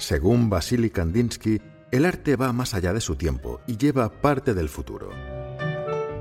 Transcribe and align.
Según 0.00 0.48
Vasily 0.48 0.88
Kandinsky, 0.88 1.60
el 1.92 2.06
arte 2.06 2.34
va 2.34 2.54
más 2.54 2.72
allá 2.72 2.94
de 2.94 3.02
su 3.02 3.16
tiempo 3.16 3.60
y 3.66 3.76
lleva 3.76 4.10
parte 4.22 4.54
del 4.54 4.70
futuro. 4.70 5.10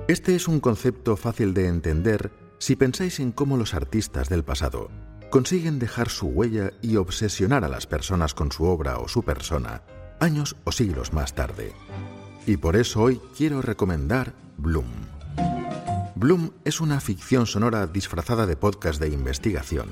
Este 0.10 0.36
es 0.36 0.50
un 0.50 0.60
concepto 0.60 1.16
fácil 1.16 1.54
de 1.54 1.68
entender 1.68 2.30
si 2.58 2.76
pensáis 2.76 3.22
en 3.22 3.32
cómo 3.32 3.56
los 3.56 3.74
artistas 3.74 4.28
del 4.28 4.44
pasado 4.44 4.92
consiguen 5.32 5.80
dejar 5.80 6.10
su 6.10 6.28
huella 6.28 6.72
y 6.82 6.98
obsesionar 6.98 7.64
a 7.64 7.70
las 7.70 7.88
personas 7.88 8.34
con 8.34 8.52
su 8.52 8.66
obra 8.66 8.98
o 8.98 9.08
su 9.08 9.24
persona 9.24 9.84
años 10.20 10.58
o 10.66 10.74
siglos 10.74 11.14
más 11.14 11.34
tarde. 11.34 11.72
Y 12.46 12.58
por 12.58 12.76
eso 12.76 13.02
hoy 13.02 13.22
quiero 13.38 13.62
recomendar 13.62 14.34
Bloom. 14.58 14.92
Bloom 16.16 16.52
es 16.66 16.82
una 16.82 17.00
ficción 17.00 17.46
sonora 17.46 17.88
disfrazada 17.88 18.46
de 18.46 18.58
podcast 18.58 19.00
de 19.00 19.08
investigación 19.08 19.88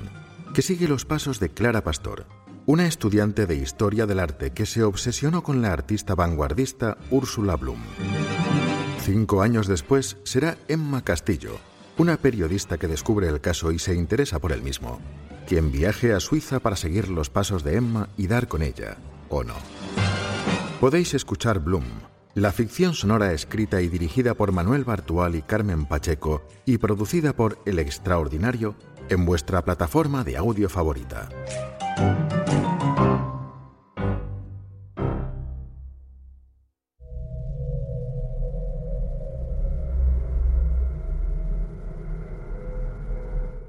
que 0.52 0.60
sigue 0.60 0.88
los 0.88 1.06
pasos 1.06 1.40
de 1.40 1.48
Clara 1.50 1.84
Pastor, 1.84 2.26
una 2.68 2.86
estudiante 2.86 3.46
de 3.46 3.54
historia 3.54 4.04
del 4.04 4.20
arte 4.20 4.50
que 4.50 4.66
se 4.66 4.82
obsesionó 4.82 5.42
con 5.42 5.62
la 5.62 5.72
artista 5.72 6.14
vanguardista 6.14 6.98
Úrsula 7.08 7.56
Bloom. 7.56 7.80
Cinco 9.00 9.40
años 9.40 9.66
después 9.66 10.18
será 10.22 10.58
Emma 10.68 11.02
Castillo, 11.02 11.52
una 11.96 12.18
periodista 12.18 12.76
que 12.76 12.86
descubre 12.86 13.26
el 13.26 13.40
caso 13.40 13.72
y 13.72 13.78
se 13.78 13.94
interesa 13.94 14.38
por 14.38 14.52
el 14.52 14.60
mismo, 14.60 15.00
quien 15.46 15.72
viaje 15.72 16.12
a 16.12 16.20
Suiza 16.20 16.60
para 16.60 16.76
seguir 16.76 17.08
los 17.08 17.30
pasos 17.30 17.64
de 17.64 17.76
Emma 17.76 18.10
y 18.18 18.26
dar 18.26 18.48
con 18.48 18.60
ella, 18.60 18.98
o 19.30 19.44
no. 19.44 19.54
Podéis 20.78 21.14
escuchar 21.14 21.60
Bloom, 21.60 21.84
la 22.34 22.52
ficción 22.52 22.92
sonora 22.92 23.32
escrita 23.32 23.80
y 23.80 23.88
dirigida 23.88 24.34
por 24.34 24.52
Manuel 24.52 24.84
Bartual 24.84 25.36
y 25.36 25.40
Carmen 25.40 25.86
Pacheco 25.86 26.42
y 26.66 26.76
producida 26.76 27.32
por 27.32 27.58
El 27.64 27.78
Extraordinario 27.78 28.74
en 29.08 29.24
vuestra 29.24 29.64
plataforma 29.64 30.22
de 30.22 30.36
audio 30.36 30.68
favorita. 30.68 31.30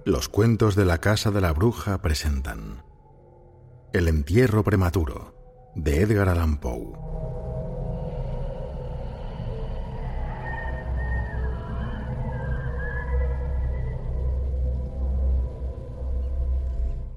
Los 0.09 0.27
cuentos 0.27 0.75
de 0.75 0.85
la 0.85 0.97
Casa 0.97 1.29
de 1.29 1.39
la 1.39 1.53
Bruja 1.53 2.01
presentan 2.01 2.83
El 3.93 4.07
entierro 4.07 4.63
prematuro 4.63 5.35
de 5.75 6.01
Edgar 6.01 6.29
Allan 6.29 6.57
Poe. 6.57 6.93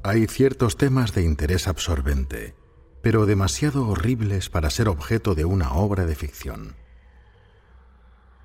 Hay 0.02 0.26
ciertos 0.26 0.76
temas 0.76 1.14
de 1.14 1.22
interés 1.22 1.68
absorbente, 1.68 2.54
pero 3.00 3.24
demasiado 3.24 3.88
horribles 3.88 4.50
para 4.50 4.68
ser 4.68 4.90
objeto 4.90 5.34
de 5.34 5.46
una 5.46 5.72
obra 5.72 6.04
de 6.04 6.14
ficción. 6.14 6.76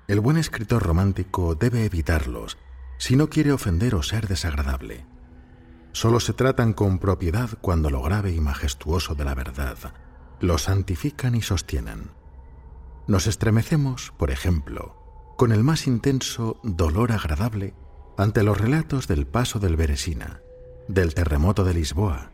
El 0.06 0.20
buen 0.20 0.38
escritor 0.38 0.84
romántico 0.84 1.54
debe 1.54 1.84
evitarlos 1.84 2.56
si 2.98 3.16
no 3.16 3.30
quiere 3.30 3.52
ofender 3.52 3.94
o 3.94 4.02
ser 4.02 4.28
desagradable. 4.28 5.06
Solo 5.92 6.20
se 6.20 6.34
tratan 6.34 6.74
con 6.74 6.98
propiedad 6.98 7.50
cuando 7.60 7.90
lo 7.90 8.02
grave 8.02 8.32
y 8.32 8.40
majestuoso 8.40 9.14
de 9.14 9.24
la 9.24 9.34
verdad 9.34 9.78
lo 10.40 10.58
santifican 10.58 11.34
y 11.34 11.42
sostienen. 11.42 12.10
Nos 13.06 13.26
estremecemos, 13.26 14.12
por 14.16 14.30
ejemplo, 14.30 15.34
con 15.36 15.52
el 15.52 15.64
más 15.64 15.86
intenso 15.86 16.60
dolor 16.62 17.12
agradable 17.12 17.74
ante 18.16 18.42
los 18.42 18.58
relatos 18.58 19.08
del 19.08 19.26
paso 19.26 19.58
del 19.58 19.76
Beresina, 19.76 20.40
del 20.88 21.14
terremoto 21.14 21.64
de 21.64 21.74
Lisboa, 21.74 22.30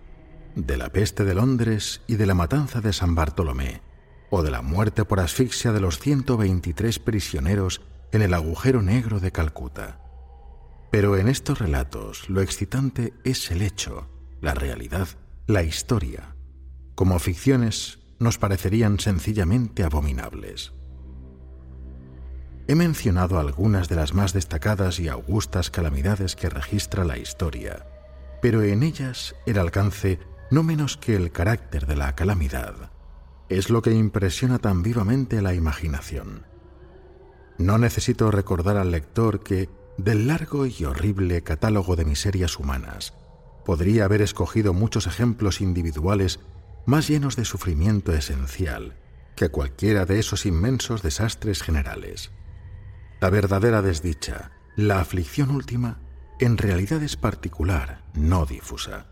de 0.55 0.77
la 0.77 0.91
peste 0.91 1.25
de 1.25 1.35
Londres 1.35 2.03
y 2.07 2.17
de 2.17 2.27
la 2.27 2.35
matanza 2.35 2.81
de 2.81 2.93
San 2.93 3.15
Bartolomé, 3.15 3.83
o 4.31 4.43
de 4.43 4.51
la 4.51 4.63
muerte 4.63 5.05
por 5.05 5.21
asfixia 5.21 5.73
de 5.73 5.81
los 5.81 5.99
123 5.99 6.99
prisioneros 6.99 7.83
en 8.13 8.23
el 8.23 8.35
agujero 8.35 8.83
negro 8.83 9.21
de 9.21 9.33
Calcuta. 9.33 10.03
Pero 10.94 11.16
en 11.16 11.27
estos 11.27 11.59
relatos 11.59 12.31
lo 12.31 12.41
excitante 12.41 13.15
es 13.25 13.50
el 13.50 13.62
hecho, 13.62 14.06
la 14.41 14.55
realidad, 14.55 15.09
la 15.49 15.65
historia. 15.65 16.37
Como 16.94 17.19
ficciones 17.19 17.99
nos 18.21 18.38
parecerían 18.38 19.00
sencillamente 19.00 19.83
abominables. 19.83 20.72
He 22.69 22.77
mencionado 22.77 23.41
algunas 23.41 23.88
de 23.88 23.97
las 23.97 24.15
más 24.15 24.34
destacadas 24.34 25.00
y 25.00 25.09
augustas 25.09 25.69
calamidades 25.69 26.37
que 26.37 26.49
registra 26.49 27.03
la 27.03 27.19
historia, 27.19 27.88
pero 28.41 28.62
en 28.62 28.84
ellas 28.84 29.34
el 29.47 29.59
alcance, 29.59 30.21
no 30.53 30.62
menos 30.62 30.97
que 30.97 31.16
el 31.16 31.33
carácter 31.33 31.88
de 31.88 31.97
la 31.97 32.15
calamidad, 32.15 32.93
es 33.49 33.69
lo 33.69 33.83
que 33.83 33.91
impresiona 33.91 34.60
tan 34.60 34.84
vivamente 34.84 35.43
la 35.43 35.54
imaginación. 35.54 36.47
No 37.59 37.78
necesito 37.78 38.31
recordar 38.31 38.77
al 38.77 38.93
lector 38.93 39.43
que, 39.43 39.69
del 39.97 40.27
largo 40.27 40.66
y 40.66 40.84
horrible 40.84 41.43
catálogo 41.43 41.97
de 41.97 42.05
miserias 42.05 42.59
humanas, 42.59 43.15
podría 43.65 44.05
haber 44.05 44.22
escogido 44.22 44.75
muchos 44.75 45.06
ejemplos 45.06 45.60
individuales 45.60 46.41
más 46.87 47.09
llenos 47.09 47.37
de 47.37 47.44
sufrimiento 47.44 48.12
esencial 48.12 48.97
que 49.37 49.49
cualquiera 49.49 50.04
de 50.04 50.19
esos 50.19 50.47
inmensos 50.47 51.03
desastres 51.03 51.62
generales. 51.62 52.31
La 53.21 53.31
verdadera 53.31 53.83
desdicha, 53.83 54.53
la 54.77 55.00
aflicción 55.00 55.50
última, 55.50 55.99
en 56.38 56.59
realidad 56.59 57.03
es 57.03 57.16
particular, 57.16 58.04
no 58.15 58.47
difusa. 58.47 59.06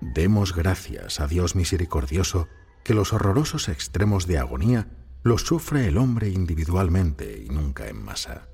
Demos 0.00 0.54
gracias 0.54 1.20
a 1.20 1.26
Dios 1.26 1.54
misericordioso 1.54 2.48
que 2.82 2.94
los 2.94 3.12
horrorosos 3.12 3.68
extremos 3.68 4.26
de 4.26 4.38
agonía 4.38 4.88
los 5.22 5.42
sufre 5.42 5.86
el 5.86 5.98
hombre 5.98 6.30
individualmente 6.30 7.44
y 7.44 7.50
nunca 7.50 7.86
en 7.88 8.02
masa. 8.02 8.48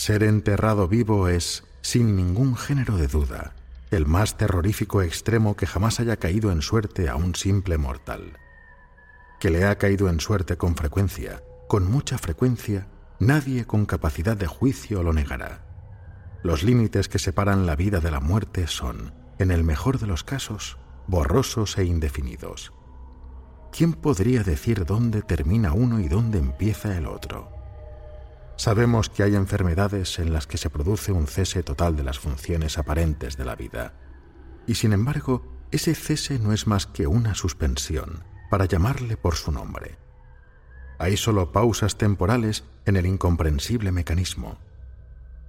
Ser 0.00 0.22
enterrado 0.22 0.88
vivo 0.88 1.28
es, 1.28 1.62
sin 1.82 2.16
ningún 2.16 2.56
género 2.56 2.96
de 2.96 3.06
duda, 3.06 3.52
el 3.90 4.06
más 4.06 4.38
terrorífico 4.38 5.02
extremo 5.02 5.56
que 5.56 5.66
jamás 5.66 6.00
haya 6.00 6.16
caído 6.16 6.52
en 6.52 6.62
suerte 6.62 7.10
a 7.10 7.16
un 7.16 7.34
simple 7.34 7.76
mortal. 7.76 8.38
Que 9.40 9.50
le 9.50 9.66
ha 9.66 9.76
caído 9.76 10.08
en 10.08 10.18
suerte 10.18 10.56
con 10.56 10.74
frecuencia, 10.74 11.42
con 11.68 11.84
mucha 11.90 12.16
frecuencia, 12.16 12.88
nadie 13.18 13.66
con 13.66 13.84
capacidad 13.84 14.38
de 14.38 14.46
juicio 14.46 15.02
lo 15.02 15.12
negará. 15.12 15.66
Los 16.42 16.62
límites 16.62 17.10
que 17.10 17.18
separan 17.18 17.66
la 17.66 17.76
vida 17.76 18.00
de 18.00 18.10
la 18.10 18.20
muerte 18.20 18.68
son, 18.68 19.12
en 19.38 19.50
el 19.50 19.64
mejor 19.64 19.98
de 19.98 20.06
los 20.06 20.24
casos, 20.24 20.78
borrosos 21.08 21.76
e 21.76 21.84
indefinidos. 21.84 22.72
¿Quién 23.70 23.92
podría 23.92 24.44
decir 24.44 24.86
dónde 24.86 25.20
termina 25.20 25.74
uno 25.74 26.00
y 26.00 26.08
dónde 26.08 26.38
empieza 26.38 26.96
el 26.96 27.04
otro? 27.06 27.59
Sabemos 28.60 29.08
que 29.08 29.22
hay 29.22 29.36
enfermedades 29.36 30.18
en 30.18 30.34
las 30.34 30.46
que 30.46 30.58
se 30.58 30.68
produce 30.68 31.12
un 31.12 31.26
cese 31.26 31.62
total 31.62 31.96
de 31.96 32.02
las 32.02 32.18
funciones 32.18 32.76
aparentes 32.76 33.38
de 33.38 33.46
la 33.46 33.56
vida. 33.56 33.94
Y 34.66 34.74
sin 34.74 34.92
embargo, 34.92 35.42
ese 35.70 35.94
cese 35.94 36.38
no 36.38 36.52
es 36.52 36.66
más 36.66 36.86
que 36.86 37.06
una 37.06 37.34
suspensión, 37.34 38.22
para 38.50 38.66
llamarle 38.66 39.16
por 39.16 39.36
su 39.36 39.50
nombre. 39.50 39.96
Hay 40.98 41.16
solo 41.16 41.52
pausas 41.52 41.96
temporales 41.96 42.64
en 42.84 42.96
el 42.96 43.06
incomprensible 43.06 43.92
mecanismo. 43.92 44.58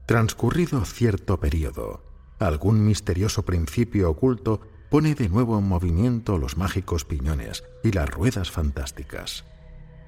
Transcurrido 0.05 0.85
cierto 0.85 1.37
periodo, 1.37 2.05
algún 2.39 2.85
misterioso 2.85 3.43
principio 3.43 4.09
oculto 4.09 4.61
pone 4.89 5.15
de 5.15 5.27
nuevo 5.27 5.59
en 5.59 5.67
movimiento 5.67 6.37
los 6.37 6.55
mágicos 6.55 7.03
piñones 7.03 7.65
y 7.83 7.91
las 7.91 8.09
ruedas 8.09 8.51
fantásticas. 8.51 9.43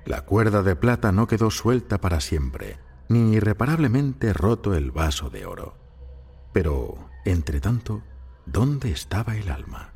La 0.06 0.22
cuerda 0.22 0.64
de 0.64 0.78
plata 0.78 1.12
no 1.12 1.28
quedó 1.28 1.52
suelta 1.52 2.00
para 2.00 2.22
siempre, 2.22 2.78
ni 3.10 3.34
irreparablemente 3.34 4.34
roto 4.34 4.74
el 4.74 4.92
vaso 4.92 5.30
de 5.30 5.46
oro. 5.46 5.78
Pero, 6.52 7.10
entre 7.26 7.60
tanto, 7.60 8.04
¿dónde 8.46 8.92
estaba 8.92 9.36
el 9.36 9.50
alma? 9.50 9.94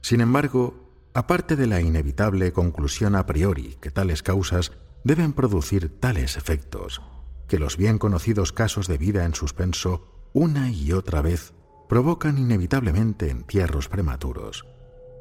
Sin 0.00 0.20
embargo, 0.20 0.74
aparte 1.14 1.56
de 1.56 1.66
la 1.66 1.80
inevitable 1.80 2.52
conclusión 2.52 3.14
a 3.14 3.26
priori 3.26 3.76
que 3.80 3.90
tales 3.90 4.22
causas 4.22 4.72
deben 5.04 5.32
producir 5.32 6.00
tales 6.00 6.36
efectos, 6.36 7.02
que 7.48 7.58
los 7.58 7.76
bien 7.76 7.98
conocidos 7.98 8.52
casos 8.52 8.88
de 8.88 8.98
vida 8.98 9.24
en 9.24 9.34
suspenso 9.34 10.08
una 10.32 10.70
y 10.70 10.92
otra 10.92 11.22
vez 11.22 11.52
provocan 11.88 12.38
inevitablemente 12.38 13.30
entierros 13.30 13.88
prematuros. 13.88 14.66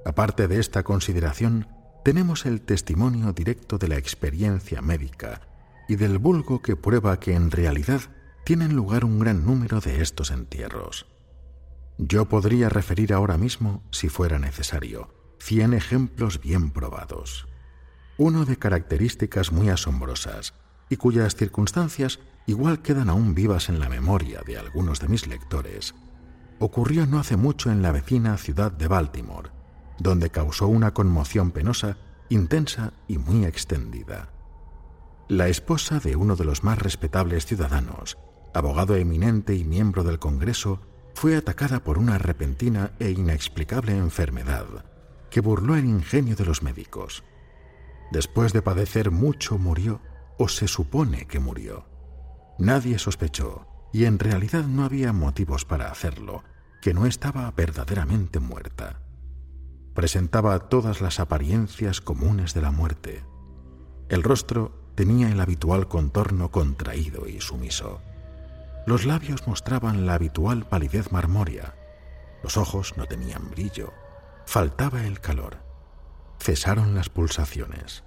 Aparte 0.05 0.47
de 0.47 0.59
esta 0.59 0.83
consideración, 0.83 1.67
tenemos 2.03 2.45
el 2.45 2.61
testimonio 2.61 3.33
directo 3.33 3.77
de 3.77 3.87
la 3.87 3.97
experiencia 3.97 4.81
médica 4.81 5.50
y 5.91 5.97
del 5.97 6.19
vulgo 6.19 6.61
que 6.61 6.77
prueba 6.77 7.19
que 7.19 7.35
en 7.35 7.51
realidad 7.51 7.99
tienen 8.45 8.77
lugar 8.77 9.03
un 9.03 9.19
gran 9.19 9.45
número 9.45 9.81
de 9.81 10.01
estos 10.01 10.31
entierros. 10.31 11.05
Yo 11.97 12.29
podría 12.29 12.69
referir 12.69 13.11
ahora 13.11 13.37
mismo, 13.37 13.83
si 13.91 14.07
fuera 14.07 14.39
necesario, 14.39 15.13
cien 15.37 15.73
ejemplos 15.73 16.39
bien 16.39 16.71
probados. 16.71 17.45
Uno 18.17 18.45
de 18.45 18.55
características 18.55 19.51
muy 19.51 19.67
asombrosas 19.67 20.53
y 20.87 20.95
cuyas 20.95 21.35
circunstancias 21.35 22.21
igual 22.47 22.81
quedan 22.81 23.09
aún 23.09 23.35
vivas 23.35 23.67
en 23.67 23.81
la 23.81 23.89
memoria 23.89 24.43
de 24.45 24.57
algunos 24.57 25.01
de 25.01 25.09
mis 25.09 25.27
lectores, 25.27 25.93
ocurrió 26.59 27.05
no 27.05 27.19
hace 27.19 27.35
mucho 27.35 27.69
en 27.69 27.81
la 27.81 27.91
vecina 27.91 28.37
ciudad 28.37 28.71
de 28.71 28.87
Baltimore, 28.87 29.49
donde 29.99 30.29
causó 30.29 30.69
una 30.69 30.93
conmoción 30.93 31.51
penosa, 31.51 31.97
intensa 32.29 32.93
y 33.09 33.17
muy 33.17 33.43
extendida. 33.43 34.29
La 35.31 35.47
esposa 35.47 36.01
de 36.01 36.17
uno 36.17 36.35
de 36.35 36.43
los 36.43 36.65
más 36.65 36.77
respetables 36.77 37.45
ciudadanos, 37.45 38.17
abogado 38.53 38.97
eminente 38.97 39.55
y 39.55 39.63
miembro 39.63 40.03
del 40.03 40.19
Congreso, 40.19 40.81
fue 41.13 41.37
atacada 41.37 41.85
por 41.85 41.97
una 41.97 42.17
repentina 42.17 42.91
e 42.99 43.11
inexplicable 43.11 43.95
enfermedad 43.95 44.65
que 45.29 45.39
burló 45.39 45.77
el 45.77 45.85
ingenio 45.85 46.35
de 46.35 46.43
los 46.43 46.63
médicos. 46.63 47.23
Después 48.11 48.51
de 48.51 48.61
padecer 48.61 49.09
mucho 49.09 49.57
murió, 49.57 50.01
o 50.37 50.49
se 50.49 50.67
supone 50.67 51.27
que 51.27 51.39
murió. 51.39 51.85
Nadie 52.59 52.99
sospechó, 52.99 53.67
y 53.93 54.03
en 54.03 54.19
realidad 54.19 54.65
no 54.65 54.83
había 54.83 55.13
motivos 55.13 55.63
para 55.63 55.89
hacerlo, 55.89 56.43
que 56.81 56.93
no 56.93 57.05
estaba 57.05 57.49
verdaderamente 57.51 58.41
muerta. 58.41 58.99
Presentaba 59.93 60.59
todas 60.67 60.99
las 60.99 61.21
apariencias 61.21 62.01
comunes 62.01 62.53
de 62.53 62.61
la 62.61 62.71
muerte. 62.71 63.23
El 64.09 64.23
rostro 64.23 64.80
tenía 64.95 65.29
el 65.29 65.39
habitual 65.39 65.87
contorno 65.87 66.51
contraído 66.51 67.27
y 67.27 67.41
sumiso. 67.41 68.01
Los 68.85 69.05
labios 69.05 69.47
mostraban 69.47 70.05
la 70.05 70.15
habitual 70.15 70.67
palidez 70.67 71.11
marmórea. 71.11 71.75
Los 72.43 72.57
ojos 72.57 72.97
no 72.97 73.05
tenían 73.05 73.49
brillo. 73.51 73.93
Faltaba 74.45 75.05
el 75.05 75.19
calor. 75.19 75.57
Cesaron 76.39 76.95
las 76.95 77.09
pulsaciones. 77.09 78.03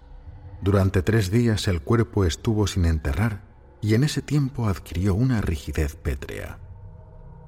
Durante 0.60 1.02
tres 1.02 1.30
días 1.30 1.68
el 1.68 1.80
cuerpo 1.82 2.24
estuvo 2.24 2.66
sin 2.66 2.86
enterrar 2.86 3.42
y 3.80 3.94
en 3.94 4.02
ese 4.02 4.22
tiempo 4.22 4.66
adquirió 4.66 5.14
una 5.14 5.40
rigidez 5.40 5.94
pétrea. 5.94 6.58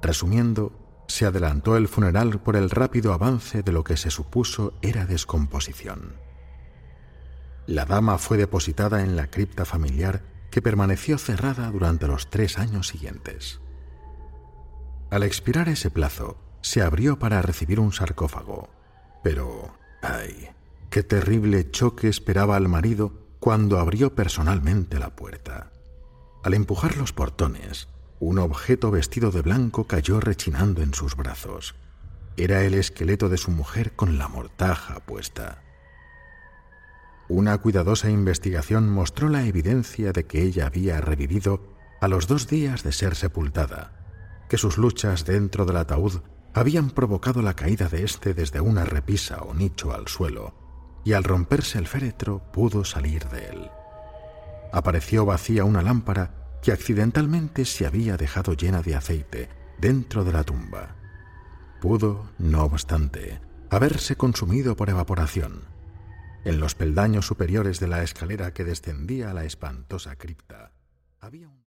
Resumiendo, 0.03 0.73
se 1.09 1.25
adelantó 1.25 1.77
el 1.77 1.88
funeral 1.88 2.41
por 2.41 2.56
el 2.56 2.71
rápido 2.71 3.12
avance 3.12 3.62
de 3.62 3.73
lo 3.73 3.85
que 3.85 3.97
se 3.97 4.11
supuso 4.11 4.75
era 4.83 5.06
descomposición. 5.06 6.15
La 7.66 7.84
dama 7.84 8.18
fue 8.18 8.36
depositada 8.36 9.02
en 9.02 9.16
la 9.16 9.28
cripta 9.28 9.64
familiar 9.64 10.22
que 10.50 10.62
permaneció 10.62 11.18
cerrada 11.18 11.70
durante 11.70 12.06
los 12.06 12.30
tres 12.30 12.58
años 12.58 12.88
siguientes. 12.88 13.60
Al 15.10 15.22
expirar 15.22 15.68
ese 15.68 15.90
plazo, 15.90 16.36
se 16.60 16.82
abrió 16.82 17.18
para 17.18 17.42
recibir 17.42 17.80
un 17.80 17.92
sarcófago, 17.92 18.70
pero, 19.22 19.76
ay, 20.02 20.48
qué 20.90 21.02
terrible 21.02 21.70
choque 21.70 22.08
esperaba 22.08 22.56
al 22.56 22.68
marido 22.68 23.12
cuando 23.40 23.78
abrió 23.78 24.14
personalmente 24.14 24.98
la 24.98 25.14
puerta. 25.14 25.70
Al 26.42 26.54
empujar 26.54 26.96
los 26.96 27.12
portones, 27.12 27.88
un 28.18 28.38
objeto 28.38 28.90
vestido 28.90 29.30
de 29.30 29.42
blanco 29.42 29.86
cayó 29.86 30.20
rechinando 30.20 30.82
en 30.82 30.94
sus 30.94 31.16
brazos. 31.16 31.74
Era 32.36 32.62
el 32.62 32.74
esqueleto 32.74 33.28
de 33.28 33.36
su 33.36 33.50
mujer 33.50 33.92
con 33.94 34.18
la 34.18 34.28
mortaja 34.28 35.00
puesta. 35.00 35.62
Una 37.28 37.58
cuidadosa 37.58 38.08
investigación 38.08 38.88
mostró 38.88 39.28
la 39.28 39.44
evidencia 39.44 40.12
de 40.12 40.26
que 40.26 40.43
ella 40.43 40.67
había 40.67 41.00
revivido 41.00 41.61
a 42.00 42.06
los 42.06 42.28
dos 42.28 42.46
días 42.46 42.84
de 42.84 42.93
ser 42.93 43.17
sepultada, 43.17 44.44
que 44.49 44.58
sus 44.58 44.78
luchas 44.78 45.25
dentro 45.25 45.64
del 45.67 45.78
ataúd 45.78 46.20
habían 46.55 46.90
provocado 46.90 47.43
la 47.43 47.55
caída 47.55 47.88
de 47.88 48.05
éste 48.05 48.32
desde 48.32 48.61
una 48.61 48.84
repisa 48.84 49.38
o 49.38 49.55
nicho 49.55 49.93
al 49.93 50.06
suelo, 50.06 50.55
y 51.05 51.14
al 51.14 51.25
romperse 51.25 51.78
el 51.78 51.88
féretro 51.88 52.43
pudo 52.52 52.84
salir 52.84 53.28
de 53.28 53.46
él. 53.46 53.70
Apareció 54.73 55.26
vacía 55.26 55.64
una 55.64 55.82
lámpara 55.82 56.58
que 56.62 56.70
accidentalmente 56.70 57.64
se 57.64 57.87
había 57.87 58.17
dejado 58.17 58.55
llena 58.55 58.82
de 58.82 58.94
aceite 58.94 59.49
dentro 59.78 60.23
de 60.23 60.32
la 60.32 60.44
tumba. 60.44 60.94
Pudo, 61.81 62.31
no 62.38 62.64
obstante, 62.64 63.40
haberse 63.69 64.17
consumido 64.17 64.76
por 64.76 64.90
evaporación 64.90 65.75
en 66.44 66.61
los 66.61 66.75
peldaños 66.75 67.27
superiores 67.27 67.81
de 67.81 67.88
la 67.88 68.03
escalera 68.03 68.53
que 68.53 68.65
descendía 68.65 69.31
a 69.31 69.35
la 69.35 69.44
espantosa 69.44 70.17
cripta 70.17 70.73
había 71.27 71.49
un... 71.49 71.65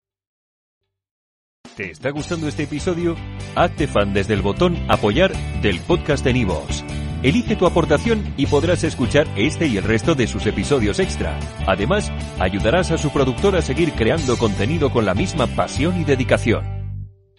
¿Te 1.76 1.90
está 1.90 2.10
gustando 2.10 2.48
este 2.48 2.64
episodio? 2.64 3.16
Hazte 3.54 3.86
fan 3.86 4.12
desde 4.12 4.34
el 4.34 4.42
botón 4.42 4.76
Apoyar 4.88 5.32
del 5.62 5.80
podcast 5.80 6.24
de 6.24 6.32
Nivos. 6.32 6.84
Elige 7.22 7.56
tu 7.56 7.66
aportación 7.66 8.34
y 8.36 8.46
podrás 8.46 8.82
escuchar 8.84 9.26
este 9.36 9.66
y 9.66 9.76
el 9.76 9.84
resto 9.84 10.14
de 10.14 10.26
sus 10.26 10.44
episodios 10.46 10.98
extra. 10.98 11.38
Además, 11.66 12.10
ayudarás 12.40 12.90
a 12.90 12.98
su 12.98 13.10
productor 13.10 13.56
a 13.56 13.62
seguir 13.62 13.92
creando 13.92 14.36
contenido 14.36 14.90
con 14.90 15.04
la 15.04 15.14
misma 15.14 15.46
pasión 15.46 16.00
y 16.00 16.04
dedicación. 16.04 16.81